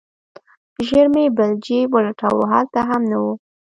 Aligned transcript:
ژر 0.87 1.05
مې 1.13 1.25
بل 1.37 1.51
جيب 1.65 1.89
ولټاوه 1.93 2.45
هلته 2.53 2.79
هم 2.89 3.01
نه 3.11 3.17
و. 3.23 3.25